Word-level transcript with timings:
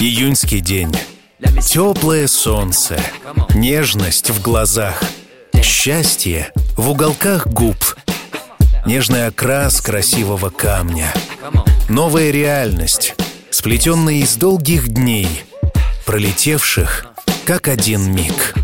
Июньский 0.00 0.58
день. 0.60 0.92
Теплое 1.62 2.26
солнце. 2.26 3.00
Нежность 3.54 4.30
в 4.30 4.42
глазах. 4.42 5.00
Счастье 5.62 6.52
в 6.76 6.90
уголках 6.90 7.46
губ. 7.46 7.76
Нежный 8.86 9.28
окрас 9.28 9.80
красивого 9.80 10.50
камня. 10.50 11.14
Новая 11.88 12.32
реальность, 12.32 13.14
сплетенная 13.50 14.14
из 14.14 14.34
долгих 14.34 14.88
дней, 14.88 15.44
пролетевших 16.04 17.06
как 17.44 17.68
один 17.68 18.12
миг. 18.12 18.56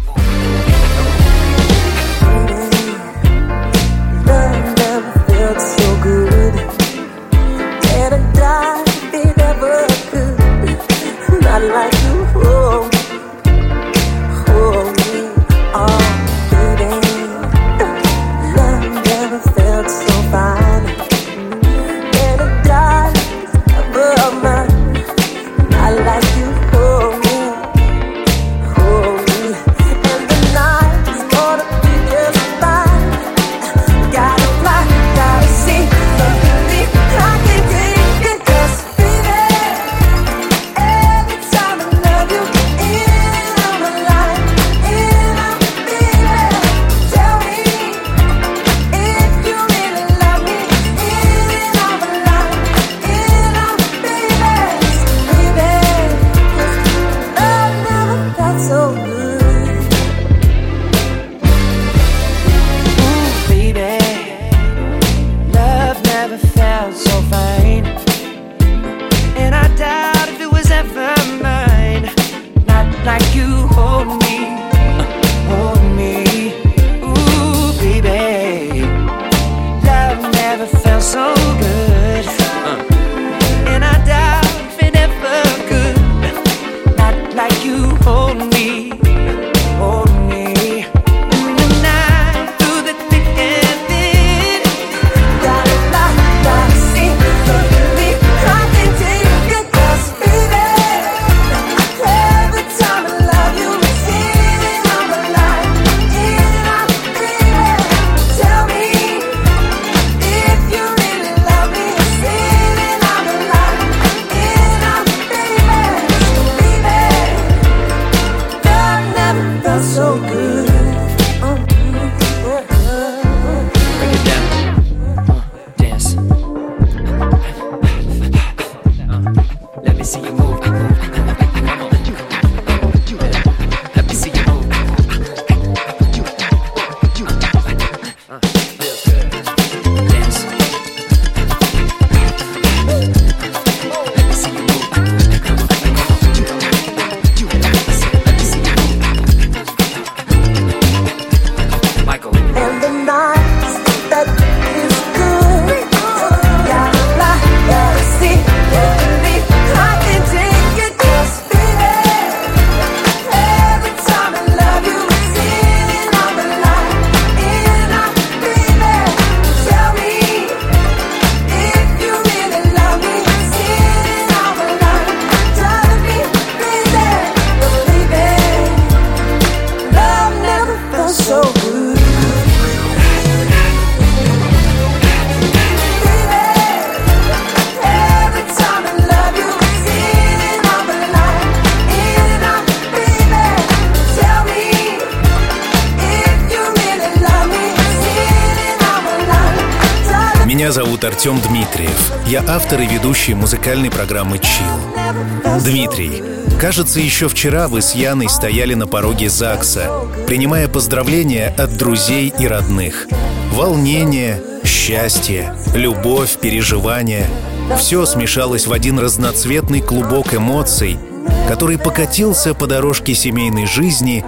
Я 202.35 202.43
автор 202.49 202.81
и 202.81 202.87
ведущий 202.89 203.33
музыкальной 203.33 203.93
программы 203.93 204.41
«Чил». 204.41 205.61
Дмитрий, 205.61 206.21
кажется, 206.61 206.99
еще 206.99 207.29
вчера 207.29 207.69
вы 207.69 207.81
с 207.81 207.95
Яной 207.95 208.29
стояли 208.29 208.75
на 208.75 208.89
пороге 208.89 209.31
ЗАГСа, 209.31 210.09
принимая 210.27 210.67
поздравления 210.67 211.55
от 211.57 211.77
друзей 211.77 212.35
и 212.37 212.49
родных. 212.49 213.07
Волнение, 213.53 214.43
счастье, 214.65 215.55
любовь, 215.77 216.37
переживания— 216.41 217.31
все 217.79 218.05
смешалось 218.05 218.67
в 218.67 218.73
один 218.73 218.99
разноцветный 218.99 219.81
клубок 219.81 220.35
эмоций, 220.35 220.99
который 221.47 221.79
покатился 221.79 222.53
по 222.53 222.67
дорожке 222.67 223.15
семейной 223.15 223.67
жизни 223.67 224.25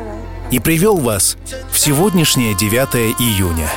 и 0.52 0.60
привел 0.60 0.98
вас 0.98 1.36
в 1.72 1.78
сегодняшнее 1.80 2.54
9 2.54 3.16
июня, 3.18 3.68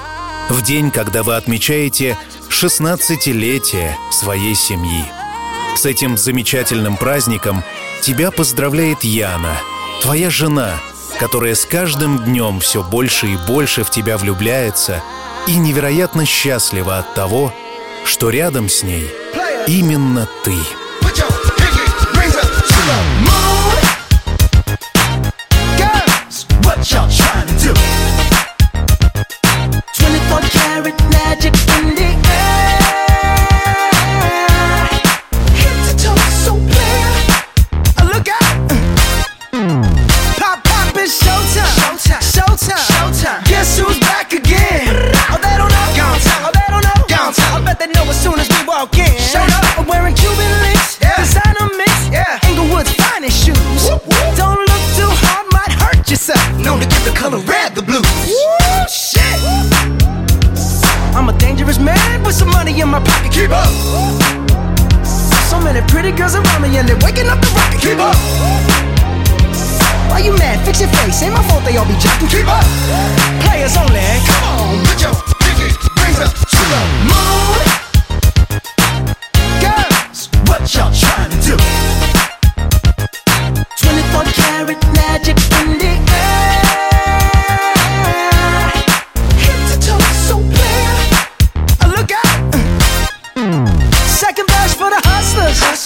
в 0.50 0.62
день, 0.62 0.92
когда 0.92 1.24
вы 1.24 1.36
отмечаете 1.36 2.16
16-летие 2.50 3.96
своей 4.12 4.56
семьи. 4.56 5.06
С 5.76 5.86
этим 5.86 6.18
замечательным 6.18 6.98
праздником 6.98 7.64
тебя 8.02 8.32
поздравляет 8.32 9.04
Яна, 9.04 9.58
твоя 10.02 10.30
жена, 10.30 10.80
которая 11.20 11.56
с 11.56 11.66
каждым 11.66 12.24
днем 12.26 12.60
все 12.60 12.84
больше 12.84 13.28
и 13.28 13.38
больше 13.38 13.84
в 13.84 13.90
тебя 13.90 14.18
влюбляется 14.18 15.02
и 15.48 15.56
невероятно 15.56 16.26
счастлива 16.26 16.98
от 16.98 17.14
того, 17.14 17.54
что 18.04 18.30
рядом 18.30 18.68
с 18.68 18.84
ней 18.84 19.10
именно 19.68 20.28
ты. 20.44 20.56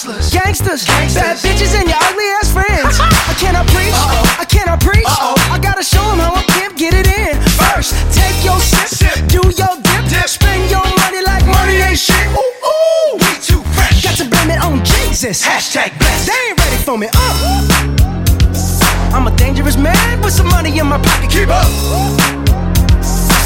Hustlers, 0.04 0.36
gangsters, 0.36 0.84
gangsters, 0.84 1.16
bad 1.16 1.36
bitches, 1.40 1.72
and 1.72 1.88
your 1.88 1.96
ugly 1.96 2.28
ass 2.36 2.52
friends. 2.52 3.00
I 3.24 3.32
cannot 3.40 3.64
preach, 3.72 3.88
Uh-oh. 3.88 4.36
I 4.36 4.44
cannot 4.44 4.76
preach. 4.84 5.08
Uh-oh. 5.08 5.32
I 5.48 5.56
gotta 5.56 5.80
show 5.80 6.04
them 6.12 6.20
how 6.20 6.36
I 6.36 6.44
pimp 6.44 6.76
get 6.76 6.92
it 6.92 7.08
in. 7.08 7.40
First, 7.56 7.96
take 8.12 8.36
your 8.44 8.60
sip, 8.60 8.84
sip. 8.84 9.16
do 9.32 9.40
your 9.40 9.72
dip, 9.80 10.04
dip, 10.12 10.28
spend 10.28 10.68
your 10.68 10.84
money 11.00 11.24
like 11.24 11.48
money 11.48 11.80
ain't 11.80 11.96
shit. 11.96 12.20
Ooh, 12.36 12.36
ooh, 12.36 13.16
we 13.16 13.32
too 13.40 13.64
fresh. 13.72 14.04
Got 14.04 14.20
to 14.20 14.28
blame 14.28 14.52
it 14.52 14.60
on 14.60 14.84
Jesus. 14.84 15.40
Hashtag 15.40 15.96
blessed. 15.96 16.28
They 16.28 16.52
ain't 16.52 16.60
ready 16.60 16.76
for 16.84 17.00
me. 17.00 17.08
Uh. 17.08 19.16
I'm 19.16 19.24
a 19.24 19.32
dangerous 19.40 19.80
man 19.80 20.20
with 20.20 20.36
some 20.36 20.52
money 20.52 20.76
in 20.76 20.84
my 20.84 21.00
pocket. 21.00 21.32
Keep 21.32 21.48
up. 21.48 21.64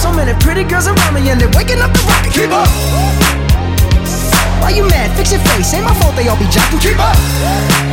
So 0.02 0.10
many 0.10 0.34
pretty 0.42 0.66
girls 0.66 0.90
around 0.90 1.14
me, 1.14 1.22
and 1.30 1.38
they're 1.38 1.54
waking 1.54 1.78
up 1.78 1.94
the 1.94 2.02
rocket. 2.02 2.34
Keep 2.34 2.50
up. 2.50 3.37
Why 4.60 4.70
you 4.70 4.84
mad? 4.88 5.16
Fix 5.16 5.32
your 5.32 5.40
face. 5.40 5.74
Ain't 5.74 5.84
my 5.84 5.94
fault 5.94 6.16
they 6.16 6.28
all 6.28 6.36
be 6.36 6.44
jocking. 6.46 6.80
Keep 6.80 6.98
up. 6.98 7.16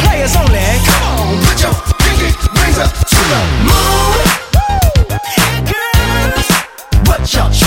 Players 0.03 0.35
only. 0.35 0.59
Come 0.85 1.03
on, 1.03 1.43
put 1.45 1.61
your 1.61 1.73
pinky 2.01 2.29
Raise 2.59 2.79
up 2.79 2.91
to 2.91 3.19
the 3.31 3.41
moon. 3.67 4.17
Here 5.69 5.91
comes 6.33 6.47
what 7.07 7.33
y'all. 7.33 7.64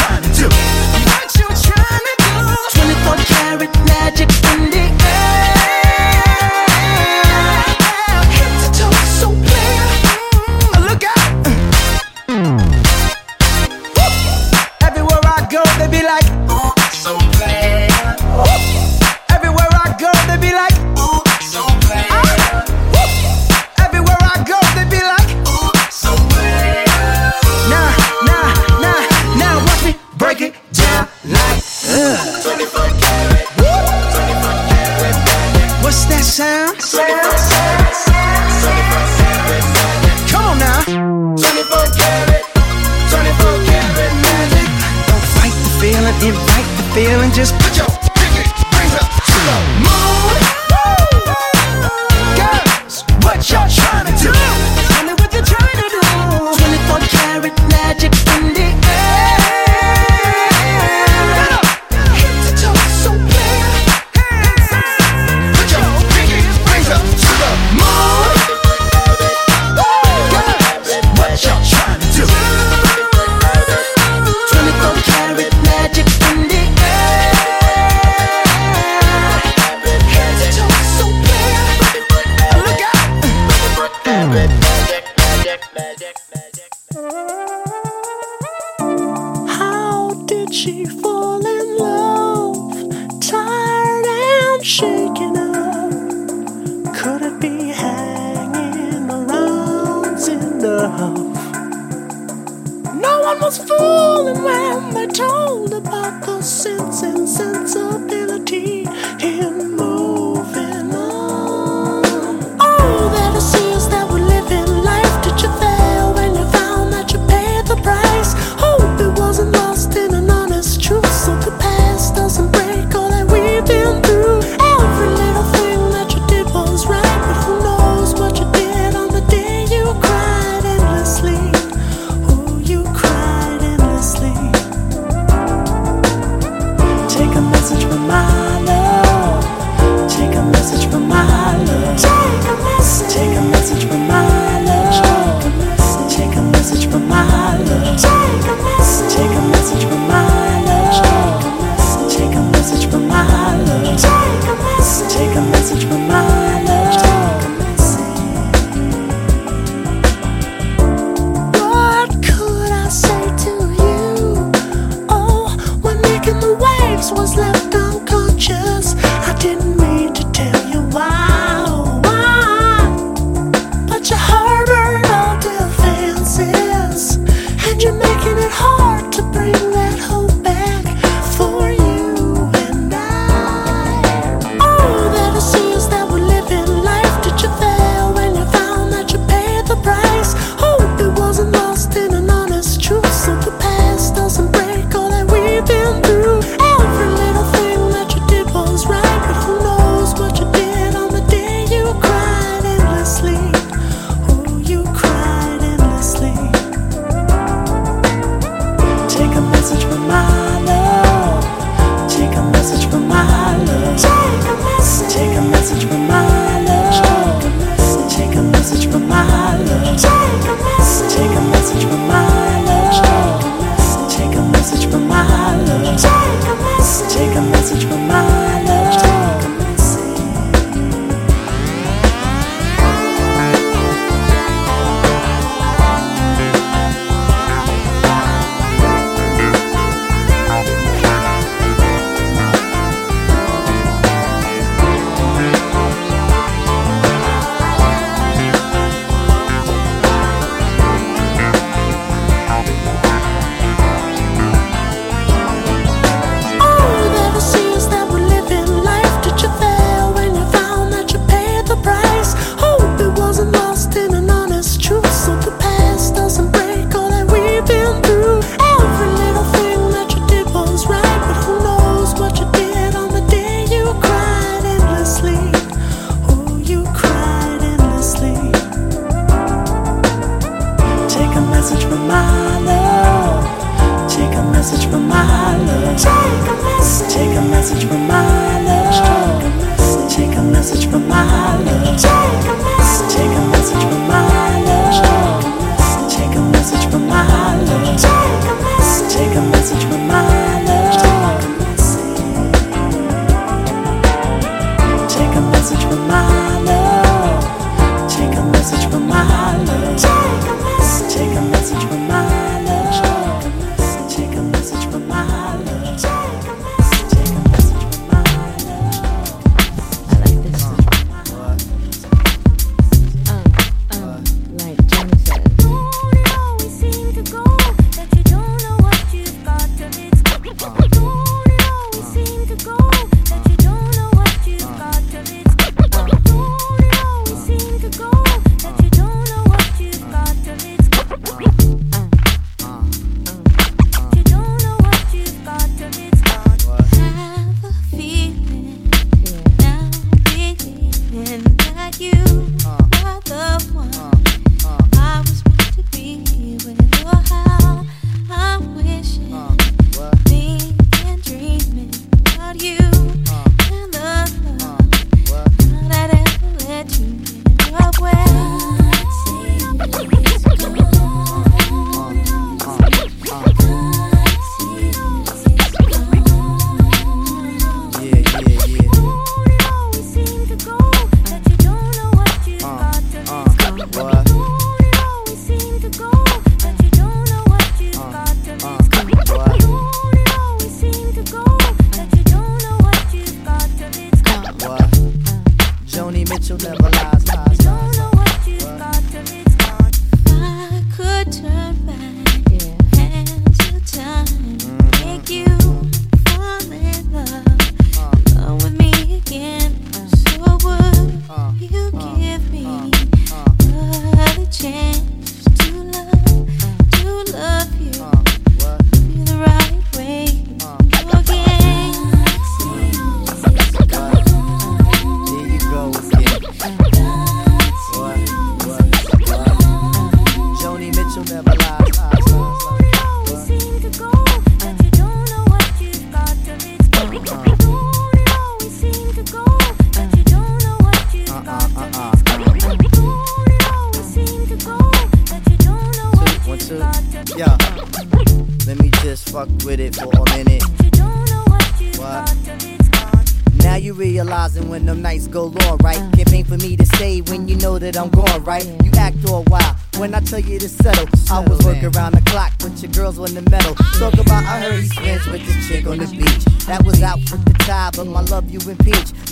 love 468.41 468.51
you. 468.53 468.69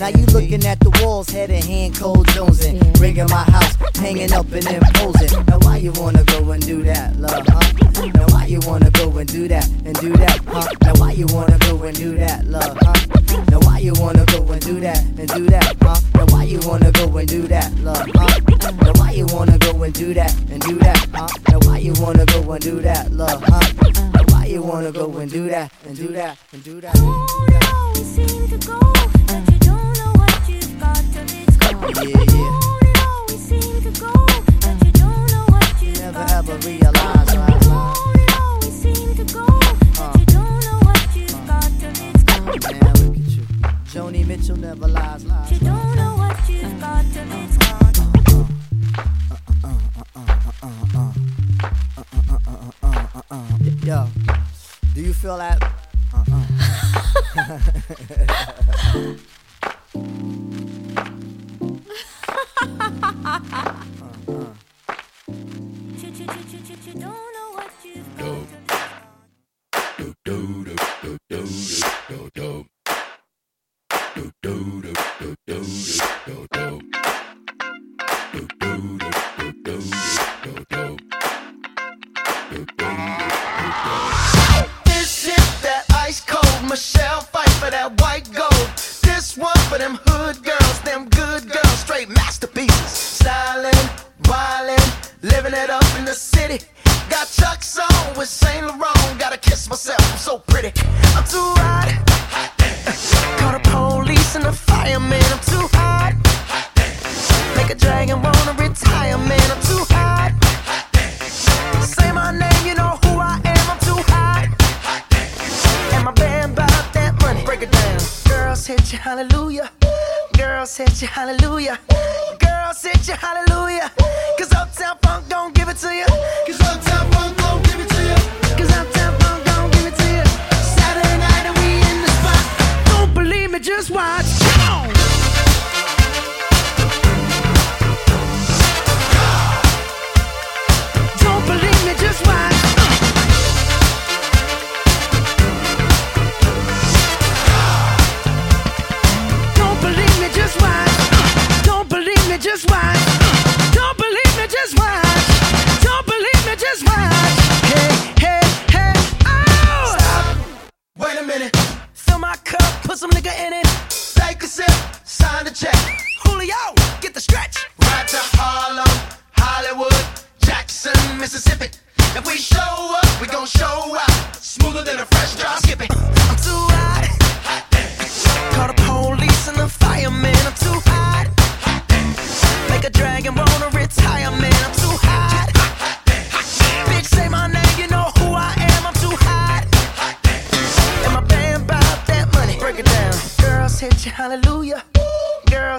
Now 0.00 0.08
you 0.08 0.26
looking 0.26 0.66
at 0.66 0.80
the 0.80 0.90
walls, 1.02 1.30
head 1.30 1.50
and 1.50 1.64
hand 1.64 1.96
cold 1.96 2.15
uh, 63.66 63.72
uh. 64.28 64.44
Don't 66.94 67.02
know 67.02 67.50
what 67.54 67.70
you've 67.84 68.18
got 68.18 68.65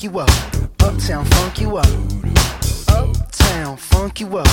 funk 0.00 0.14
you 0.14 0.20
up. 0.20 0.30
Uptown 0.80 1.24
funk 1.26 1.60
you 1.60 1.76
up. 1.76 1.86
Uptown 2.88 3.76
funk 3.76 4.20
you 4.20 4.38
up. 4.38 4.46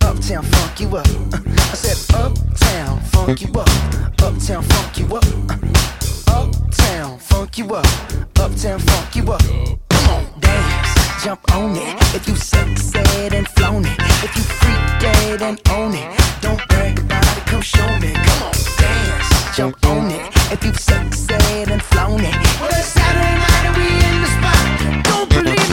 Uptown 0.00 0.42
funk 0.42 0.80
you 0.80 0.96
up. 0.96 1.06
I 1.34 1.74
said 1.74 2.14
uptown 2.14 3.00
funk 3.00 3.42
you 3.42 3.52
up. 3.52 3.68
Uptown 4.22 4.62
funk 4.62 4.98
you 4.98 5.14
up. 5.14 5.24
Uptown 6.28 7.18
funk 7.18 7.58
you 7.58 7.74
up. 7.74 7.86
Uptown 8.38 8.78
funk 8.78 9.16
you 9.16 9.30
up. 9.30 9.42
Come 9.90 10.08
on, 10.08 10.40
dance, 10.40 11.22
jump 11.22 11.54
on 11.54 11.76
it. 11.76 12.14
If 12.14 12.26
you 12.26 12.36
sexed 12.36 12.96
and 12.96 13.48
flown 13.48 13.84
it, 13.84 13.98
if 14.24 14.34
you 14.34 14.42
freak 14.42 15.00
dead 15.00 15.42
and 15.42 15.60
own 15.70 15.92
it, 15.92 16.18
don't 16.40 16.66
brag 16.68 16.98
about 16.98 17.36
it. 17.36 17.44
Come 17.44 17.60
show 17.60 17.98
me. 17.98 18.12
Come 18.14 18.42
on, 18.42 18.54
dance, 18.78 19.56
jump 19.56 19.84
on 19.84 20.10
it. 20.10 20.32
If 20.50 20.64
you 20.64 20.72
sexed 20.72 21.30
and 21.30 21.82
flown 21.82 22.20
it, 22.20 22.34
well, 22.58 22.70
it's 22.70 22.86
Saturday 22.86 23.34
night 23.36 23.64
and 23.66 23.76
we 23.76 23.84
in 23.84 24.20
the 24.22 24.43
don't 24.84 25.28
believe 25.30 25.63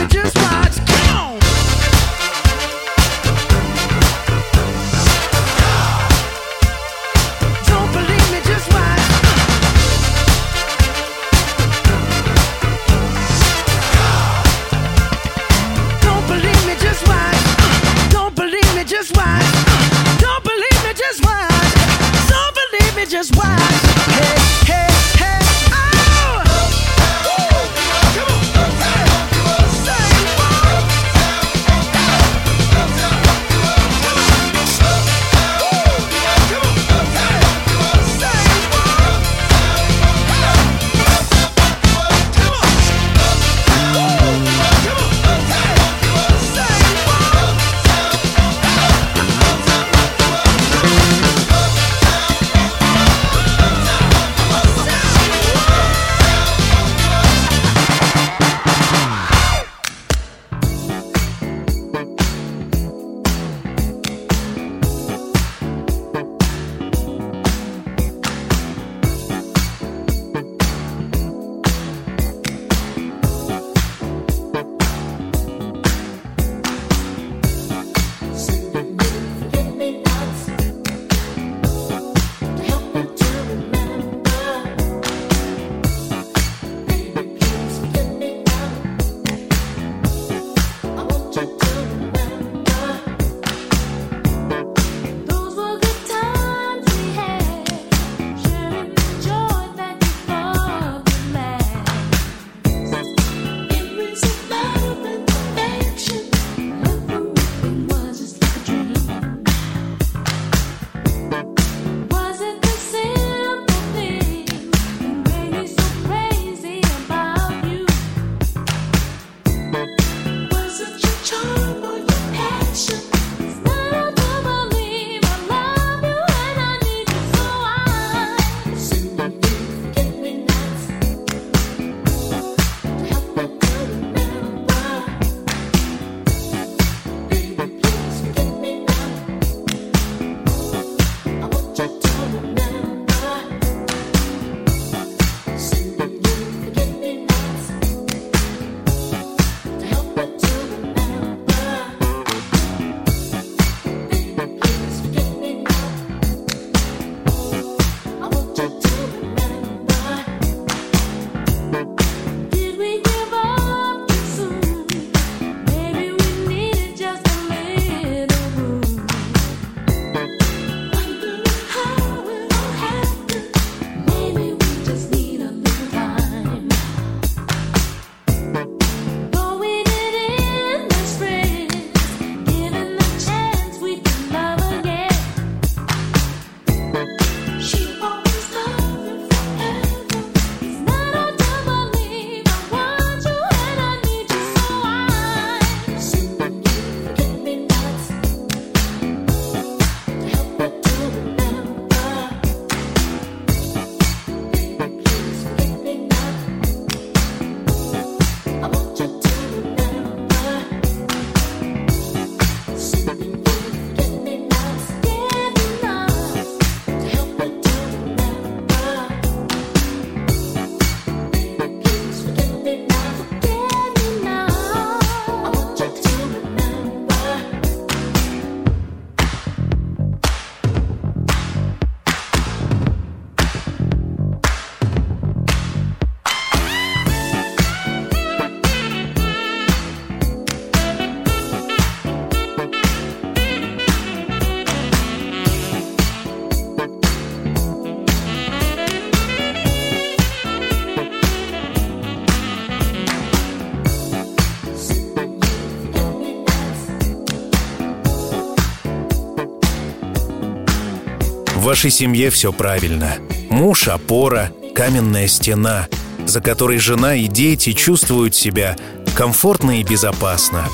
вашей 261.71 261.89
семье 261.89 262.29
все 262.31 262.51
правильно. 262.51 263.13
Муж– 263.49 263.87
опора, 263.87 264.51
каменная 264.75 265.29
стена, 265.29 265.87
за 266.25 266.41
которой 266.41 266.79
жена 266.79 267.15
и 267.15 267.27
дети 267.27 267.71
чувствуют 267.71 268.35
себя 268.35 268.75
комфортно 269.15 269.79
и 269.79 269.83
безопасно. 269.83 270.67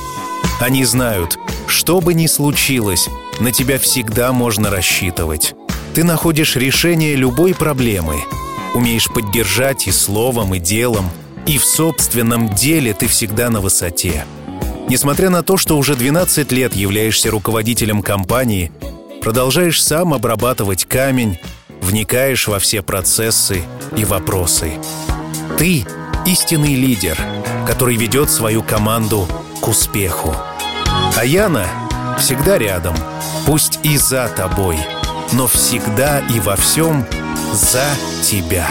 Они 0.60 0.84
знают, 0.86 1.38
что 1.68 2.02
бы 2.02 2.16
ни 2.16 2.26
случилось, 2.26 3.10
на 3.40 3.52
тебя 3.52 3.78
всегда 3.78 4.32
можно 4.32 4.72
рассчитывать. 4.72 5.54
Ты 5.94 6.04
находишь 6.04 6.56
решение 6.56 7.16
любой 7.16 7.54
проблемы, 7.54 8.16
умеешь 8.74 9.08
поддержать 9.08 9.86
и 9.86 9.92
словом, 9.92 10.56
и 10.56 10.60
делом, 10.60 11.12
и 11.46 11.60
в 11.60 11.66
собственном 11.66 12.56
деле 12.56 12.96
ты 12.96 13.06
всегда 13.06 13.52
на 13.52 13.62
высоте. 13.62 14.26
Несмотря 14.90 15.30
на 15.30 15.44
то, 15.44 15.58
что 15.58 15.78
уже 15.78 15.94
12 15.94 16.52
лет 16.54 16.76
являешься 16.76 17.30
руководителем 17.30 18.02
компании 18.02 18.72
продолжаешь 19.22 19.84
сам 19.84 20.14
обрабатывать 20.14 20.86
камень, 20.86 21.40
вникаешь 21.82 22.48
во 22.48 22.60
все 22.60 22.82
процессы 22.82 23.64
и 23.96 24.06
вопросы. 24.06 24.74
Ты— 25.58 25.86
истинный 26.26 26.76
лидер, 26.76 27.18
который 27.66 27.96
ведет 27.96 28.30
свою 28.30 28.62
команду 28.64 29.28
к 29.62 29.68
успеху. 29.68 30.36
А 31.16 31.26
Яна 31.26 31.68
всегда 32.20 32.58
рядом, 32.58 32.96
пусть 33.46 33.80
и 33.84 33.98
за 33.98 34.28
тобой, 34.30 34.78
но 35.32 35.48
всегда 35.48 36.20
и 36.20 36.40
во 36.40 36.56
всем 36.56 37.06
за 37.54 37.86
тебя. 38.24 38.68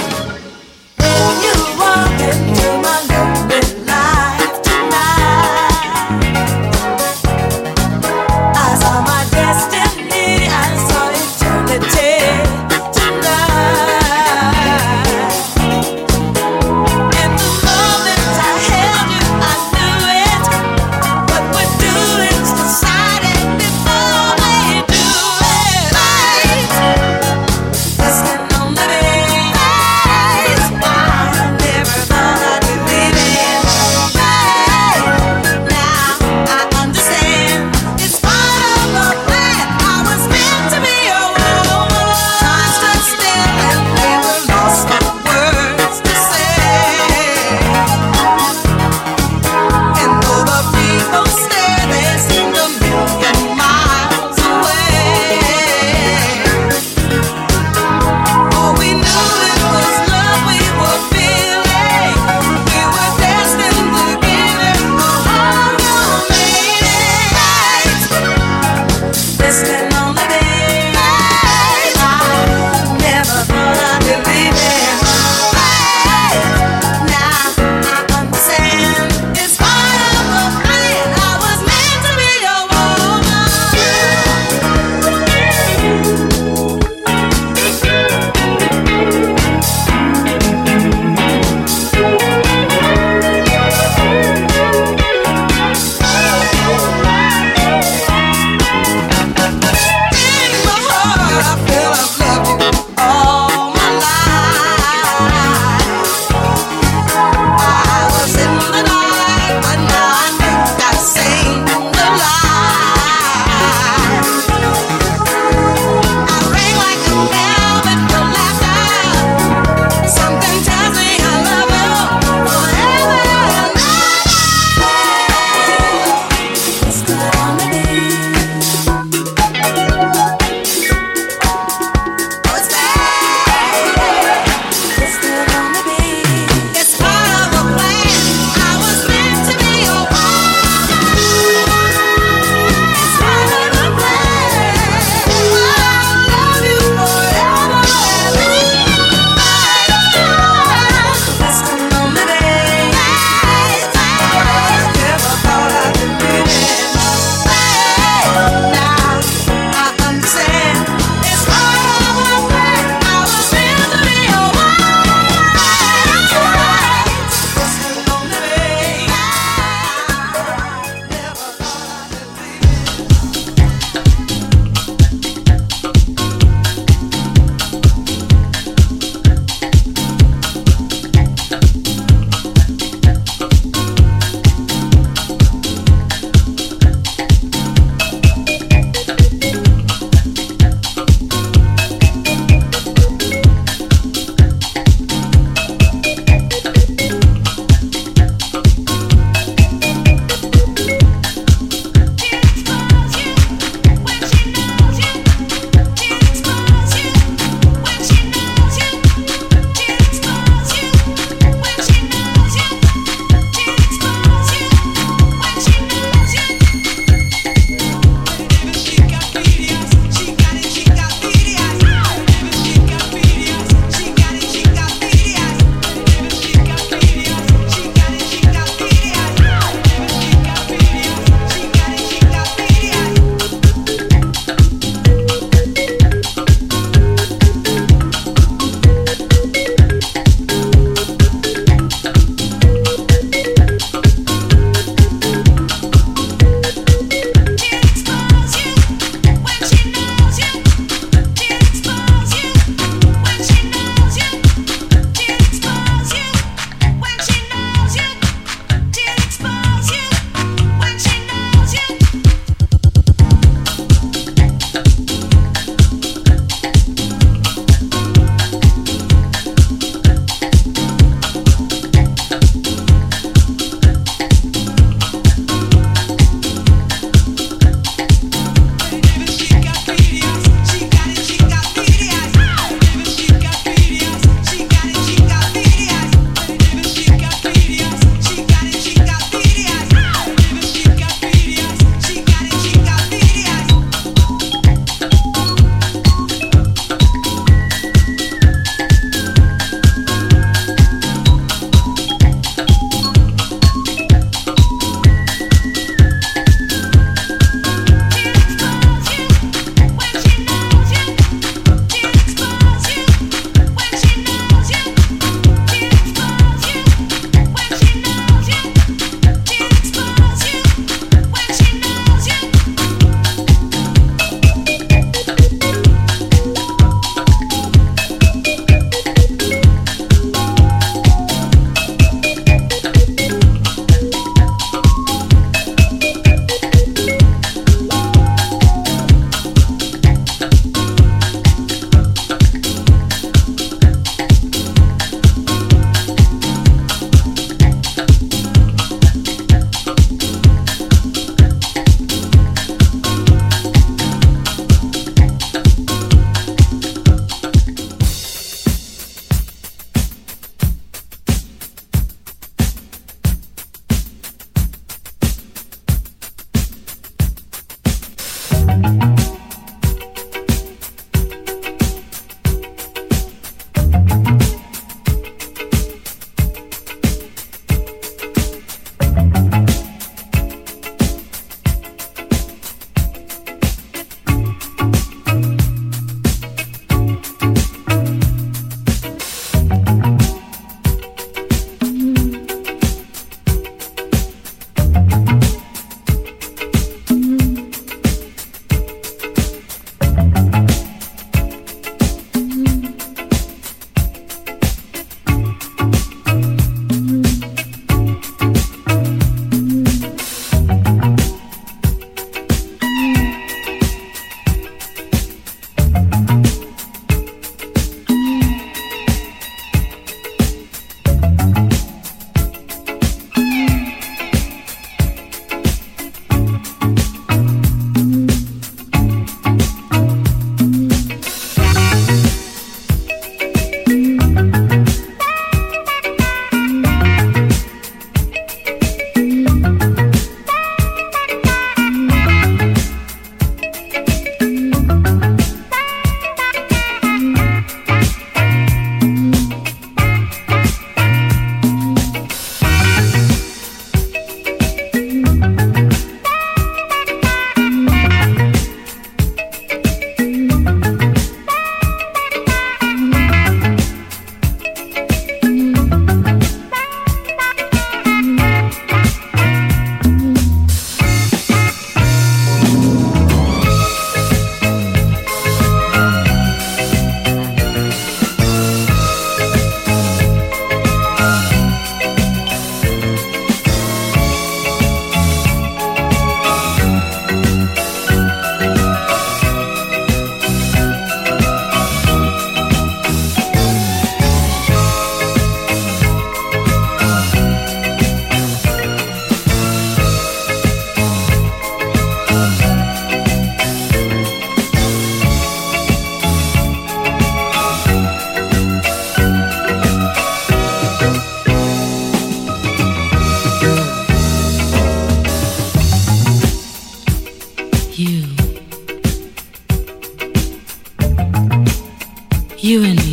You 522.67 522.83
and 522.83 523.06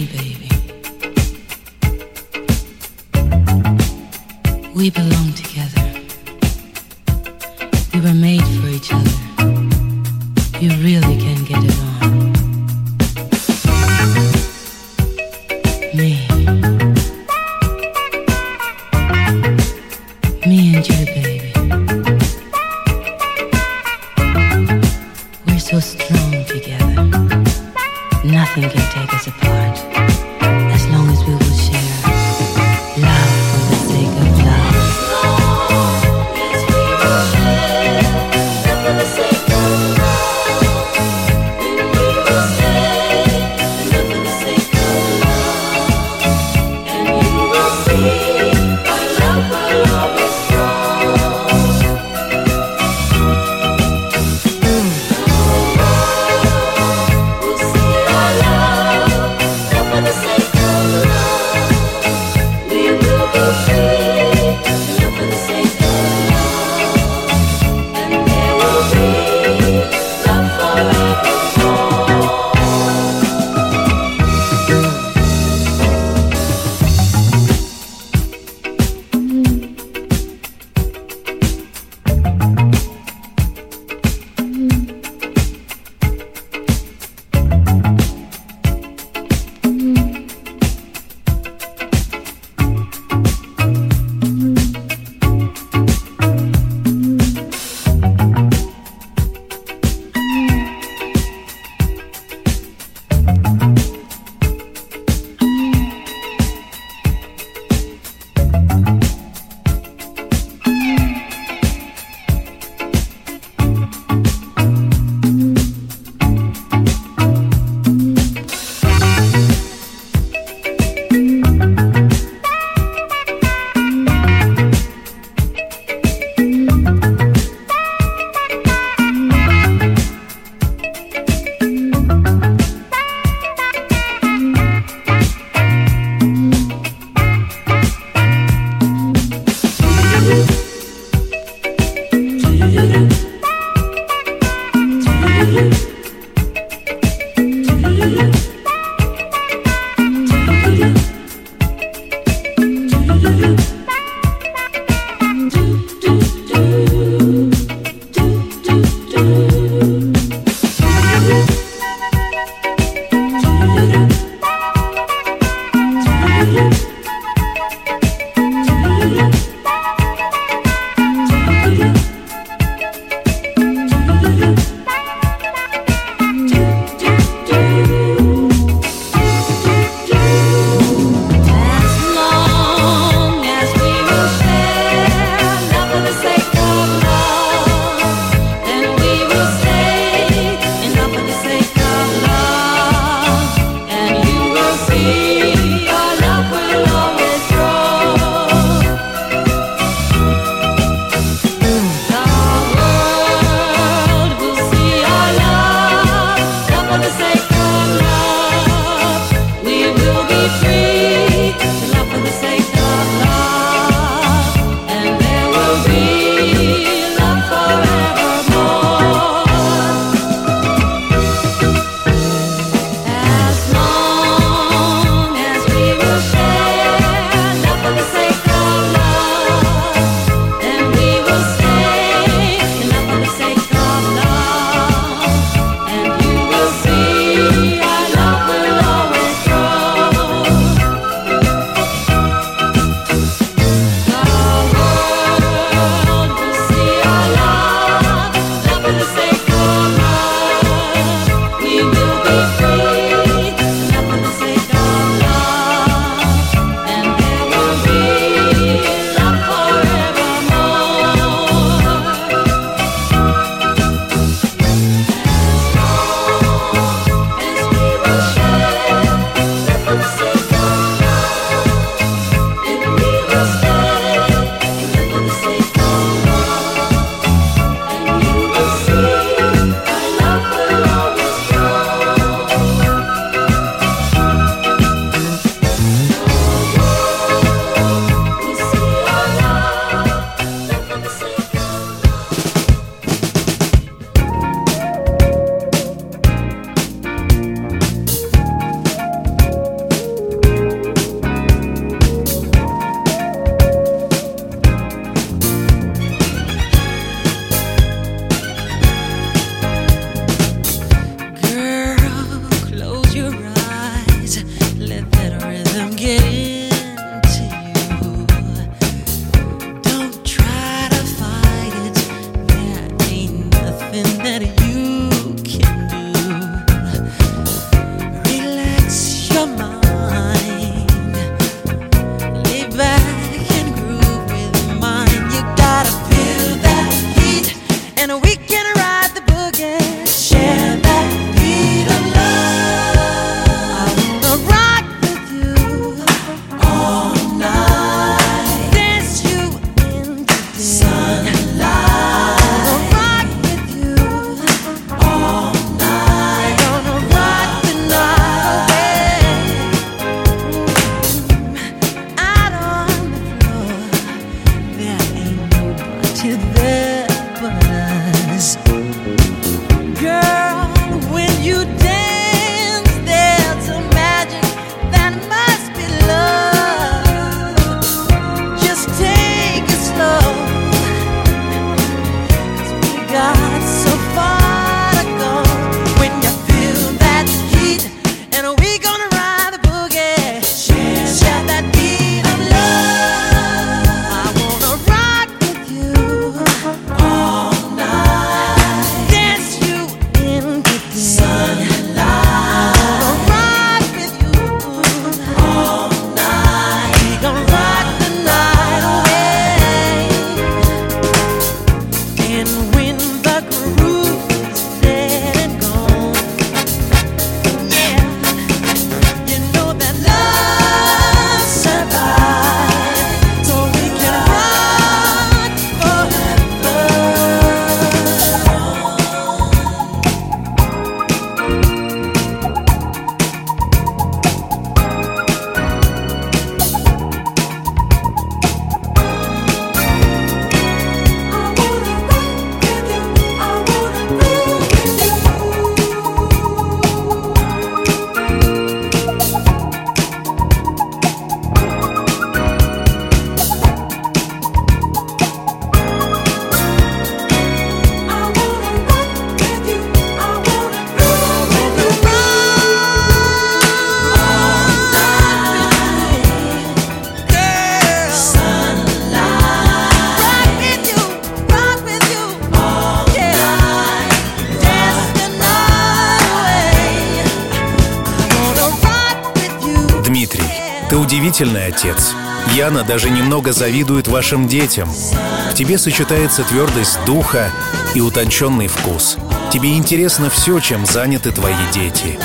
отец. 481.84 482.14
Яна 482.56 482.84
даже 482.84 483.10
немного 483.10 483.54
завидует 483.54 484.08
вашим 484.08 484.48
детям. 484.48 484.90
В 484.90 485.54
тебе 485.54 485.78
сочетается 485.78 486.44
твердость 486.44 486.98
духа 487.06 487.52
и 487.94 488.02
утонченный 488.02 488.68
вкус. 488.68 489.18
Тебе 489.52 489.78
интересно 489.78 490.30
все, 490.30 490.60
чем 490.60 490.86
заняты 490.86 491.32
твои 491.32 491.54
дети. 491.74 492.18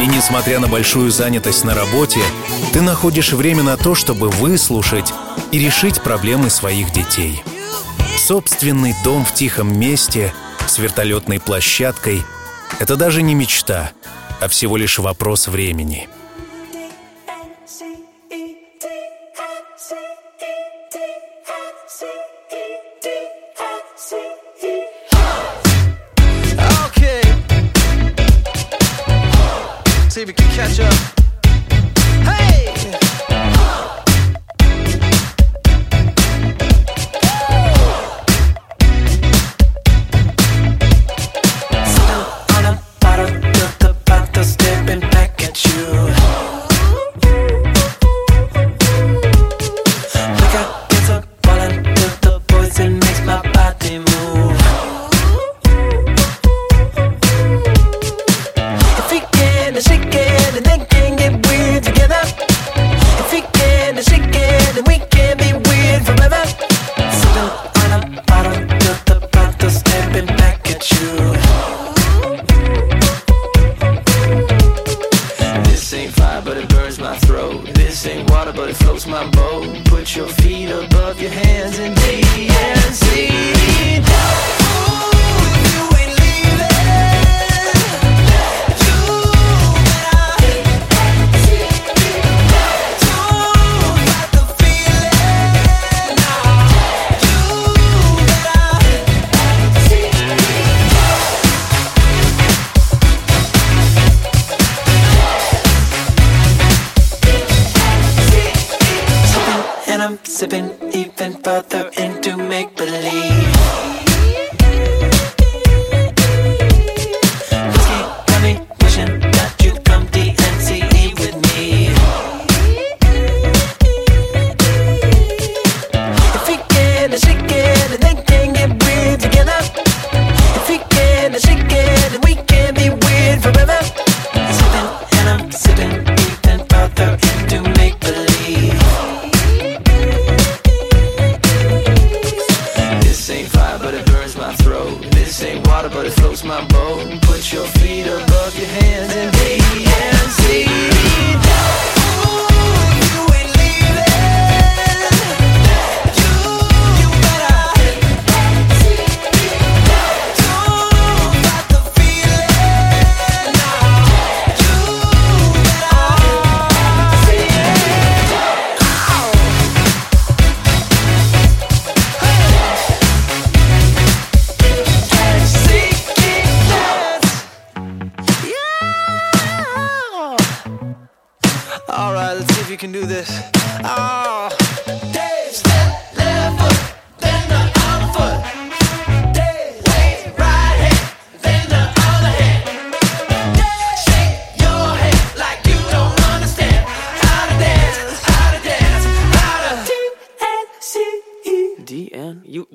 И 0.00 0.06
несмотря 0.06 0.60
на 0.60 0.68
большую 0.68 1.10
занятость 1.10 1.64
на 1.64 1.74
работе, 1.74 2.20
ты 2.72 2.82
находишь 2.82 3.32
время 3.32 3.62
на 3.62 3.76
то, 3.76 3.94
чтобы 3.94 4.28
выслушать 4.28 5.12
и 5.52 5.58
решить 5.58 6.02
проблемы 6.02 6.50
своих 6.50 6.92
детей. 6.92 7.42
Собственный 8.18 8.94
дом 9.04 9.24
в 9.24 9.32
тихом 9.32 9.78
месте 9.78 10.34
с 10.66 10.78
вертолетной 10.78 11.38
площадкой— 11.38 12.22
это 12.78 12.96
даже 12.96 13.22
не 13.22 13.34
мечта, 13.34 13.92
а 14.40 14.48
всего 14.48 14.76
лишь 14.76 14.98
вопрос 14.98 15.48
времени— 15.48 16.08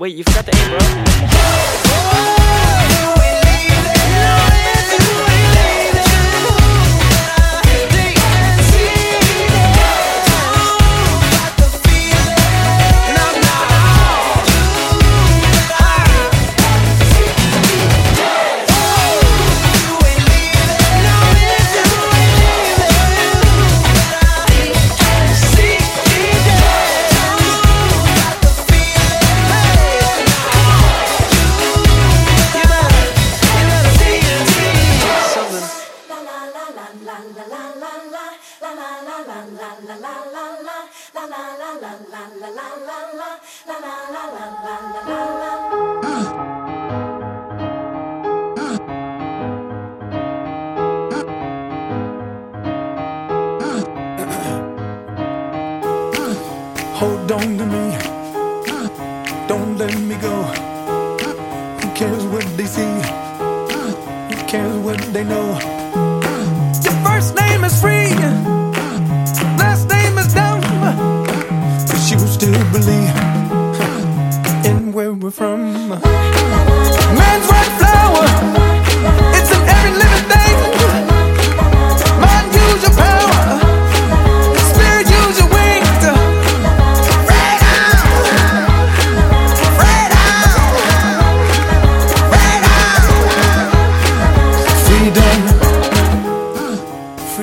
Wait, 0.01 0.15
you 0.15 0.23
forgot 0.23 0.47
the 0.47 0.57
aim, 0.57 0.69
bro. 0.71 0.80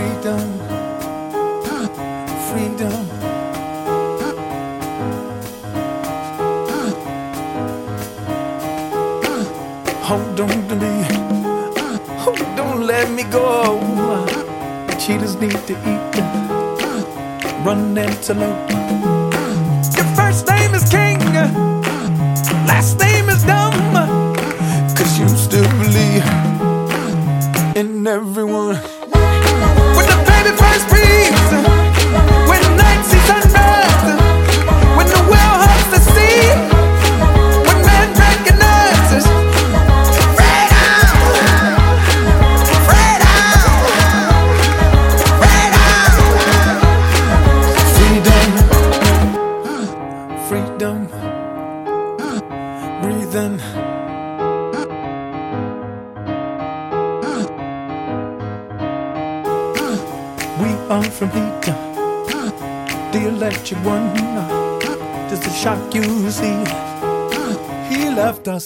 freedom, 0.09 0.59
freedom. 2.49 3.09
Hold 10.09 10.41
on 10.41 10.69
to 10.69 10.77
me, 10.77 10.95
oh, 12.27 12.55
don't 12.57 12.87
let 12.87 13.11
me 13.11 13.25
go. 13.25 13.79
Cheetahs 14.99 15.37
need 15.37 15.61
to 15.67 15.75
eat, 15.93 16.17
run 17.65 17.99
antelope. 17.99 19.18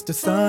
The 0.05 0.13
sun. 0.13 0.42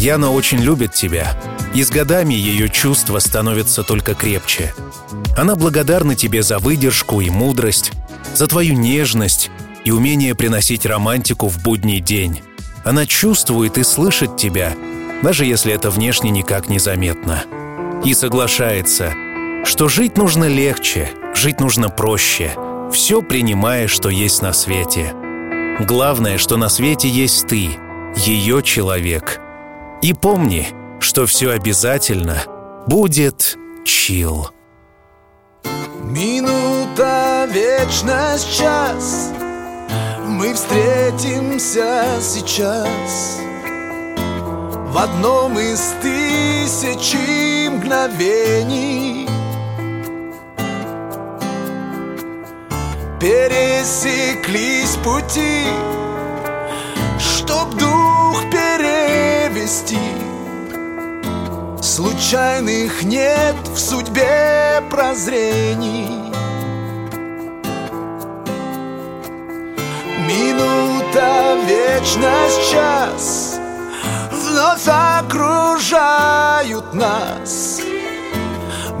Яна 0.00 0.30
очень 0.30 0.60
любит 0.60 0.94
тебя, 0.94 1.38
и 1.74 1.82
с 1.82 1.90
годами 1.90 2.32
ее 2.32 2.70
чувства 2.70 3.18
становятся 3.18 3.82
только 3.82 4.14
крепче. 4.14 4.72
Она 5.36 5.56
благодарна 5.56 6.14
тебе 6.14 6.42
за 6.42 6.58
выдержку 6.58 7.20
и 7.20 7.28
мудрость, 7.28 7.92
за 8.34 8.46
твою 8.46 8.72
нежность 8.72 9.50
и 9.84 9.90
умение 9.90 10.34
приносить 10.34 10.86
романтику 10.86 11.48
в 11.48 11.62
будний 11.62 12.00
день. 12.00 12.40
Она 12.82 13.04
чувствует 13.04 13.76
и 13.76 13.82
слышит 13.82 14.38
тебя, 14.38 14.72
даже 15.22 15.44
если 15.44 15.74
это 15.74 15.90
внешне 15.90 16.30
никак 16.30 16.70
не 16.70 16.78
заметно. 16.78 17.44
И 18.02 18.14
соглашается, 18.14 19.12
что 19.66 19.90
жить 19.90 20.16
нужно 20.16 20.48
легче, 20.48 21.10
жить 21.34 21.60
нужно 21.60 21.90
проще, 21.90 22.52
все 22.90 23.20
принимая, 23.20 23.86
что 23.86 24.08
есть 24.08 24.40
на 24.40 24.54
свете. 24.54 25.12
Главное, 25.80 26.38
что 26.38 26.56
на 26.56 26.70
свете 26.70 27.06
есть 27.06 27.46
ты, 27.48 27.76
ее 28.16 28.62
человек. 28.62 29.42
И 30.02 30.14
помни, 30.14 30.68
что 30.98 31.26
все 31.26 31.50
обязательно 31.50 32.38
будет 32.86 33.58
чил. 33.84 34.48
Минута, 36.02 37.46
вечность, 37.52 38.56
час. 38.56 39.30
Мы 40.26 40.54
встретимся 40.54 42.18
сейчас. 42.18 43.40
В 44.88 44.96
одном 44.96 45.58
из 45.58 45.94
тысячи 46.00 47.68
мгновений. 47.68 49.28
Пересеклись 53.20 54.96
пути 55.04 55.66
Чтоб 57.18 57.68
дух 57.76 58.42
перевести 59.50 59.98
Случайных 61.82 63.02
нет 63.02 63.56
в 63.74 63.78
судьбе 63.78 64.82
прозрений. 64.90 66.30
Минута, 70.28 71.56
вечность, 71.66 72.70
час 72.70 73.58
вновь 74.30 74.86
окружают 74.86 76.94
нас. 76.94 77.80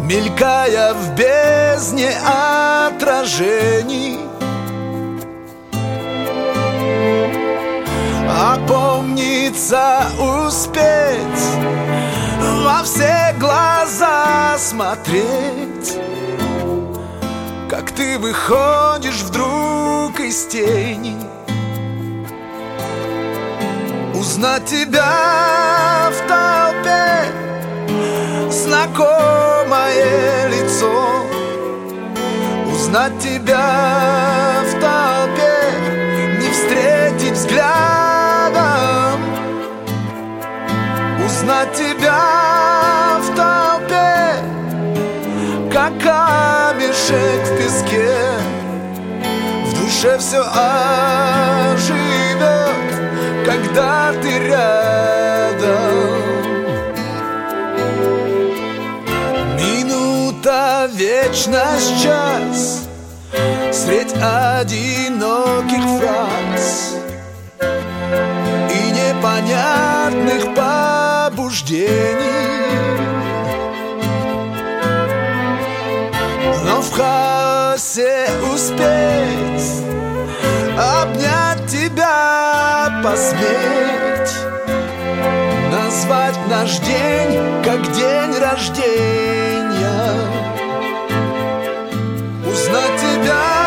Мелькая 0.00 0.94
в 0.94 1.14
бездне 1.14 2.12
отражений 2.24 4.18
Опомниться 8.40 10.00
успеть 10.18 11.44
Во 12.64 12.82
все 12.82 13.34
глаза 13.38 14.56
смотреть. 14.56 15.98
Как 17.68 17.90
ты 17.90 18.18
выходишь 18.18 19.20
вдруг 19.24 20.18
из 20.20 20.46
тени 20.46 21.18
Узнать 24.14 24.64
тебя 24.64 26.10
в 26.10 26.26
толпе 26.26 27.26
Знакомое 28.50 30.48
лицо 30.48 31.26
Узнать 32.72 33.18
тебя 33.18 34.62
в 34.64 34.72
толпе 34.80 35.60
Не 36.40 36.50
встретить 36.50 37.36
взглядом 37.36 38.19
Узнать 41.50 41.72
тебя 41.72 43.18
в 43.20 43.26
толпе 43.34 44.36
Как 45.72 45.92
камешек 45.98 47.44
в 47.44 47.58
песке. 47.58 48.14
В 49.66 49.74
душе 49.74 50.16
все 50.18 50.44
оживет 50.44 51.90
Когда 53.44 54.12
ты 54.22 54.38
рядом. 54.38 55.90
Минута, 59.58 60.88
вечность, 60.92 62.00
час. 62.00 62.82
Средь 63.72 64.14
одиноких 64.22 65.82
фраз 65.98 66.94
И 68.70 68.90
непонятных 68.92 70.54
побуждений 71.50 71.90
Но 76.64 76.80
в 76.80 76.92
хаосе 76.92 78.28
успеть 78.54 79.84
Обнять 80.78 81.66
тебя, 81.66 83.02
посметь. 83.04 84.34
Назвать 85.70 86.38
наш 86.48 86.78
день 86.78 87.62
как 87.62 87.82
день 87.92 88.38
рождения. 88.40 89.70
Узнать 92.46 92.96
тебя 92.98 93.59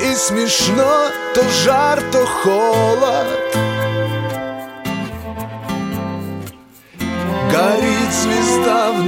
И 0.00 0.14
смешно 0.14 1.10
То 1.34 1.42
жар, 1.64 2.00
то 2.12 2.24
холод. 2.26 3.26
Горит 7.50 8.12
звезда 8.12 8.92
в 8.92 9.06